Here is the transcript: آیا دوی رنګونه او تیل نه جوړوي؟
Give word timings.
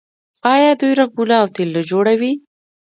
آیا 0.53 0.71
دوی 0.79 0.91
رنګونه 0.99 1.33
او 1.41 1.47
تیل 1.53 1.69
نه 1.75 1.81
جوړوي؟ 1.89 2.31